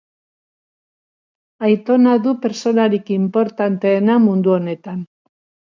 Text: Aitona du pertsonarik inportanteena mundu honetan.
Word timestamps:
Aitona 1.69 2.15
du 2.25 2.35
pertsonarik 2.47 3.15
inportanteena 3.19 4.19
mundu 4.29 4.59
honetan. 4.61 5.11